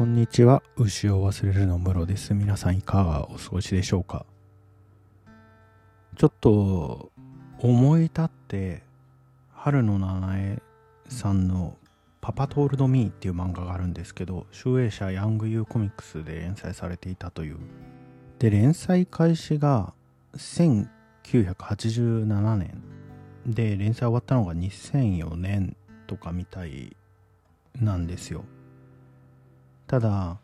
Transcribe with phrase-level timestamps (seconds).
[0.00, 0.62] こんにちは。
[0.78, 2.32] 牛を忘れるの室です。
[2.32, 4.24] 皆さんいかがお過ごしでしょうか？
[6.16, 7.12] ちょっと
[7.58, 8.82] 思い立って、
[9.52, 10.62] 春野七重
[11.06, 11.76] さんの
[12.22, 17.58] パパトールドミーっていう漫画があるんですけど、集英社ヤングユーコミックスで連載されていたという。
[18.38, 19.92] で、連載開始が
[20.34, 22.82] 1987年
[23.44, 25.76] で、連載終わったのが2004年
[26.06, 26.96] とかみたい
[27.78, 28.46] なんですよ。
[29.90, 30.38] ただ、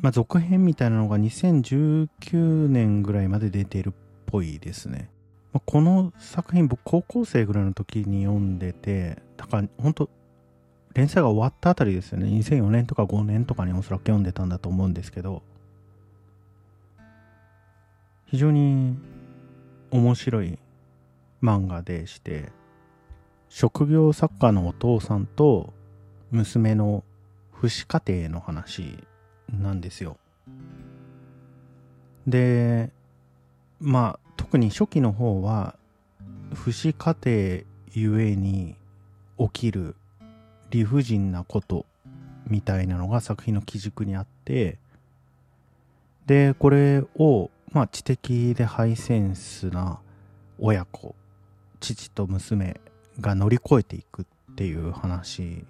[0.00, 3.92] まあ、続編みたいなのが2019年ぐらいまで出てるっ
[4.26, 5.10] ぽいですね。
[5.52, 10.10] まあこの作品僕高校生ぐらいの時に読んでて、だから本当
[10.92, 12.26] 連載が終わったあたりですよね。
[12.26, 15.44] 2004年とか5年とかにおそらく読んでたんだと思うんですけど、
[18.26, 18.98] 非常に
[19.92, 20.58] 面白い
[21.40, 22.50] 漫画でして、
[23.48, 25.72] 職業作家のお父さんと
[26.32, 27.04] 娘の
[27.62, 28.98] 父子家庭の話
[29.48, 30.16] なんですよ。
[32.26, 32.90] で、
[33.80, 35.76] まあ、特に初期の方は、
[36.54, 38.74] 父子家庭ゆえに
[39.38, 39.94] 起きる
[40.70, 41.86] 理不尽なこと
[42.48, 44.78] みたいなのが作品の基軸にあって、
[46.26, 50.00] で、これを、まあ、知的でハイセンスな
[50.58, 51.14] 親子、
[51.78, 52.80] 父と娘
[53.20, 55.64] が乗り越えていくっていう話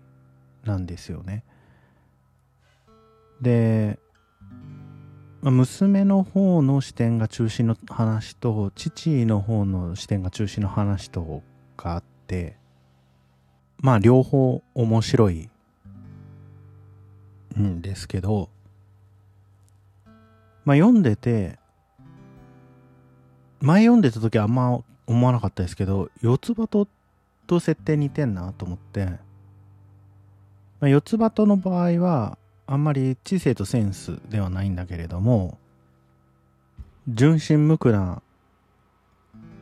[0.64, 1.44] なんですよね。
[3.42, 3.98] で、
[5.42, 11.42] まあ娘の方の視点が中心の話と父の方の視点が中心の話と
[11.76, 12.56] があって
[13.78, 15.50] まあ両方面白い
[17.58, 18.48] んですけど
[20.64, 21.58] まあ読んでて
[23.60, 26.86] 前読んでた時はあんま思わなかったですけど四つ葉と
[27.48, 29.18] と設定似てんなと思って、ま
[30.82, 35.58] あ、四つ葉との場合はあんまり知性とセンスではないんだけれども
[37.08, 38.22] 純真無垢な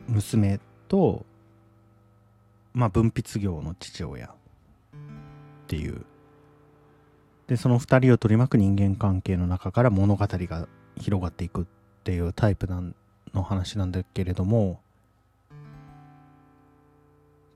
[0.07, 1.25] 娘と
[2.73, 4.31] まあ文筆業の父親っ
[5.67, 6.05] ていう。
[7.47, 11.65] でその二人を取り巻く人間関係の中から物語が広がっていくっ
[12.05, 12.95] ていうタイプなん
[13.33, 14.79] の話なんだけれども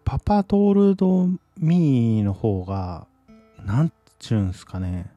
[0.03, 3.07] パパトールドミーの方が
[3.63, 5.14] なんちゅうんすかね。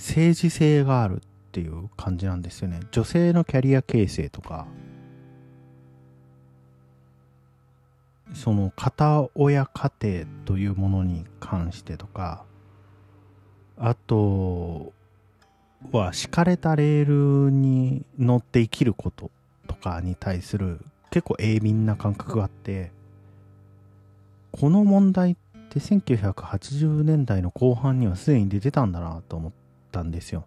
[0.00, 1.20] 政治性があるっ
[1.52, 2.80] ていう感じなんですよね。
[2.90, 4.66] 女性のキャリア形成とか、
[8.32, 12.44] その片親家庭というものに関してとか、
[13.76, 14.94] あと
[15.92, 19.30] は敷かれたレールに乗って生きること
[19.66, 20.80] とかに対する
[21.10, 22.90] 結構鋭敏な感覚があって、
[24.52, 25.36] この問題っ
[25.68, 29.52] て1980年代の後半にはすでに出てたんだなと思っ
[29.90, 30.46] たんですよ。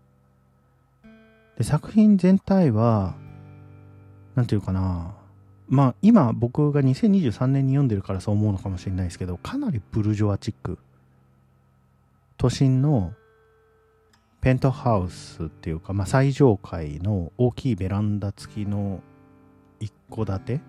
[1.57, 3.15] で、作品全体は、
[4.35, 5.15] なんていうかな。
[5.69, 10.77] まあ今僕が2023年に読んでるからそう思うのかもしれないですけど、かなりブルジョワチック。
[12.37, 13.13] 都心の
[14.41, 19.01] ペントハウスっていうか、まあ最上階の大きいベランダ付きの
[19.79, 20.61] 一戸建て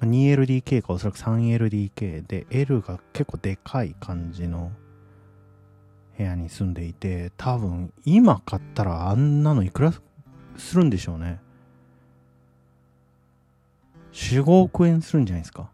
[0.00, 4.72] 2LDK かおそらく 3LDK で L が結構でかい感じの
[6.16, 9.92] 部屋に住んでいて多分今買ったらあんなのいくら
[10.56, 11.40] するんでしょうね。
[14.12, 15.70] 45億円するんじゃないですか。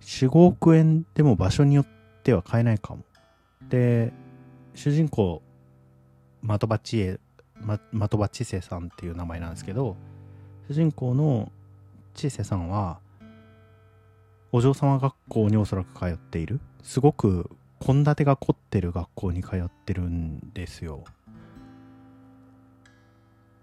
[0.00, 1.86] 45億円でも場所によっ
[2.22, 3.04] ては買えないかも。
[3.68, 4.12] で
[4.74, 5.42] 主人公
[6.42, 7.18] 的場知恵
[7.60, 9.96] ま的場知世さんっていう名前なんですけど
[10.68, 11.50] 主人公の
[12.14, 13.00] 千世さんは
[14.52, 17.50] お嬢様学校におそらく通っているすごく
[17.86, 21.04] 献立が凝ってる学校に通ってるんですよ。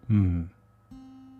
[0.09, 0.49] うん。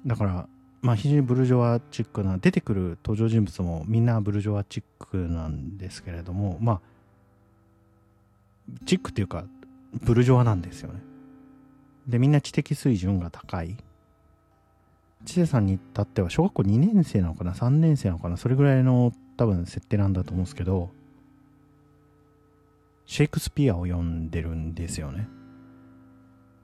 [0.05, 0.49] だから
[0.81, 6.81] まあ非常にブルジョワチックな出てくる登場人物もみんなブルジョワチックなんですけれどもまあ
[8.85, 9.45] チックっていうか
[10.03, 10.99] ブルジョワなんですよね。
[12.05, 13.77] でみんな知的水準が高い。
[15.23, 18.35] 知世さんに至っては小学校2年生なのかな？3年生なのかな？
[18.35, 20.89] それぐらいの多分設定なんだと思うんですけど
[23.05, 25.27] シェイクスピアを読んでるんですよね。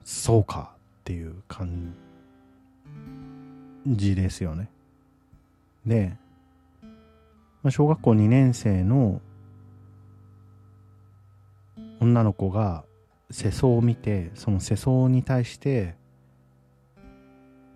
[0.04, 1.94] そうかっていう感
[3.86, 4.70] じですよね。
[5.86, 6.18] で、
[7.62, 9.22] まあ、小学校2年生の
[12.00, 12.84] 女の子が
[13.30, 15.96] 世相を見てその世相に対して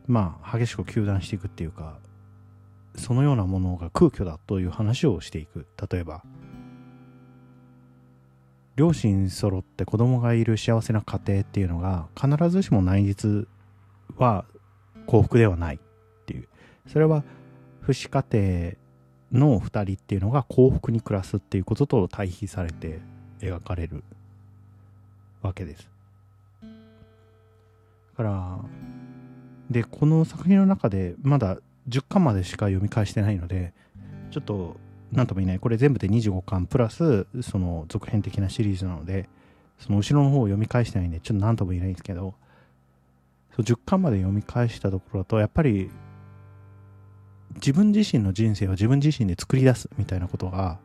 [0.07, 1.99] まあ激しく糾弾していくっていうか
[2.95, 5.65] そのようなものが空虚だという話をしていく。
[5.91, 6.23] 例えば
[8.75, 13.47] 両親揃って子供がいる幸せな家庭っていうのが必ずしも内実
[14.17, 14.45] は
[15.05, 15.79] 幸福ではないっ
[16.25, 16.47] ていう
[16.87, 17.23] それは
[17.85, 18.77] 父子家
[19.31, 22.99] 庭の2人っていうのが幸福に暮らすっていうことと対比されて
[23.39, 24.03] 描かれる
[25.41, 25.89] わけです。
[26.61, 28.59] だから
[29.69, 31.57] でこの作品の中でまだ
[31.89, 33.73] 10巻までしか読み返してないので
[34.31, 34.77] ちょっと
[35.13, 35.59] 何とも言えない。
[35.59, 36.65] これ全部で25巻。
[36.65, 39.29] プラスその続編的なシリーズなので
[39.79, 42.33] その後ろの方を読み返してないんでちょっと何とも言えないんですけど
[43.57, 45.91] 10巻まで読み返したところだとやっぱり
[47.55, 50.79] 自分自身の人生を自分自身で作り出すみたいなことが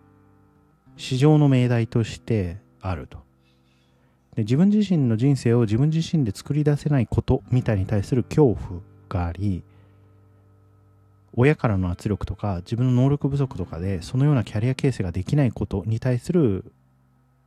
[0.96, 3.18] 市場の命題としてあると。
[4.34, 9.64] で自分自身の人生を自分自身で作り出せないことみたいに対する恐怖があり
[11.34, 16.72] 親からの圧力とか自分の能力不足とかでそのようなキャリア形成ができないことに対する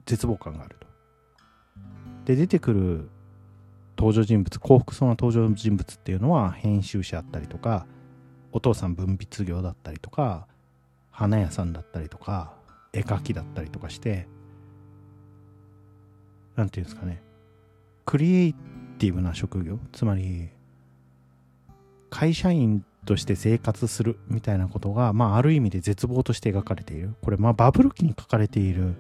[0.05, 0.87] 絶望感があると。
[2.25, 3.09] で出てくる
[3.97, 7.85] 登場人物幸福そうな登場人物っていうのは編集者だったりとか
[8.51, 10.47] お父さん文筆業だったりとか
[11.09, 12.53] 花屋さんだったりとか
[12.93, 14.27] 絵描きだったりとかして
[16.55, 17.21] 何て言うんですかね
[18.05, 18.53] クリエイ
[18.97, 20.49] ティブな職業つまり
[22.09, 27.15] 会社員として生活するみたいなことが、まあ、ある意味で絶望として描かれている。
[27.21, 28.95] これ、まあ、バブル期に書かれている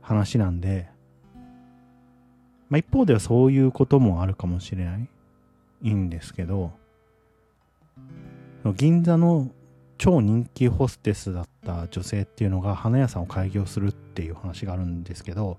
[0.00, 0.88] 話なんで、
[2.68, 5.08] まあ、一方ではそういうこともあるかもしれない。
[5.82, 6.72] いいんですけど、
[8.76, 9.50] 銀座の
[9.96, 15.58] 超人気ホステスだった女性っていうのが花屋さんを開業するっていう話があるんですけど、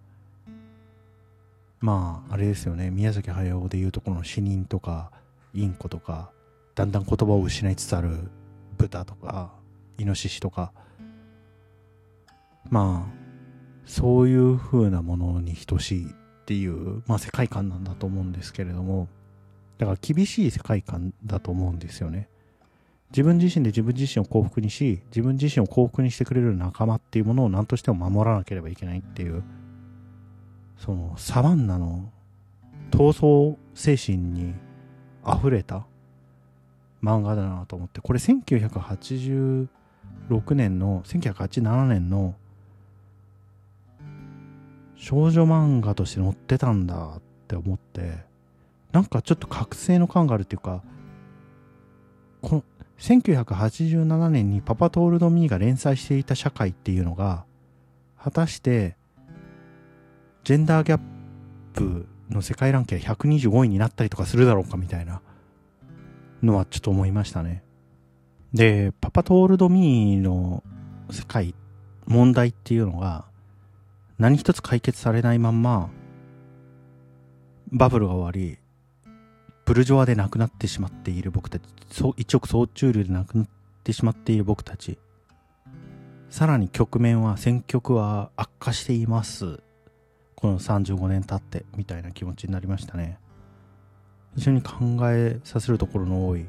[1.79, 2.89] まあ、あれですよね。
[2.89, 5.11] 宮崎駿でいうとこの死人とか、
[5.53, 6.31] インコとか、
[6.73, 8.29] だんだん言葉を失いつつある
[8.77, 9.51] 豚とか、
[9.97, 10.71] イノシシとか、
[12.69, 13.24] まあ、
[13.85, 16.13] そういう風なものに等しいっ
[16.45, 19.07] ていう、まあ、世界観なんだと思うんですけれども、
[19.77, 22.29] だから厳しい世界観だと思うんですよね。
[23.11, 29.43] 自分自身で自分自身を幸福にし、自分自身を幸福にしてくれる仲間っていうものを何としても守らなければいけないっていう、
[30.77, 32.11] そのサバンナの
[32.91, 34.53] 闘争精神に
[35.25, 35.85] 溢れた
[37.01, 39.67] 漫画だなと思って、これ1986
[40.55, 42.35] 年の、1987年の
[44.95, 48.17] 少女漫画として載ってたんだって思って
[48.91, 50.83] なんかちょっと覚醒の感があるっていうか
[52.41, 52.63] この
[52.99, 57.45] 1987年にパパトールドミーが連載していた社会っていうのが
[58.17, 58.95] 果たして
[60.43, 61.01] ジェンダーギャッ
[61.73, 65.21] プの世界ランキング125位になったりとかするだろうかみたいな
[66.43, 67.63] のはちょっと思いましたね。
[68.53, 70.63] で、パパトールドミーの
[71.11, 71.55] 世界、
[72.05, 73.25] 問題っていうのが、
[74.17, 75.89] 何一つ解決されないまんま、
[77.71, 78.57] バブルが終わり、
[79.65, 81.63] ブルジョワで亡くなってしまっている僕たち、
[82.15, 83.47] 一億総中流で亡くなっ
[83.83, 84.97] てしまっている僕たち。
[86.29, 89.59] さらに局面は、選曲は悪化しています。
[90.35, 93.19] この35年経って、みたいな気持ちになりましたね。
[94.37, 94.75] 非常に考
[95.11, 96.45] えさせるところの多い。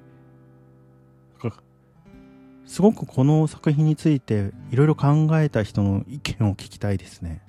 [2.66, 7.40] すごくこの作品についていろいろ考えた人の意見を聞きたいですね。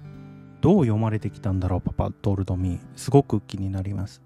[0.61, 2.79] どう読まれてきたんだろうパパトールドミー。
[2.95, 4.21] すごく気になります。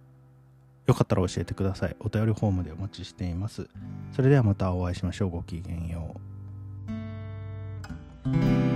[0.88, 1.96] よかったら教えてください。
[2.00, 3.70] お便りフォームでお待ちしています。
[4.14, 5.30] それではまたお会いしましょう。
[5.30, 6.16] ごきげんよ
[8.68, 8.71] う。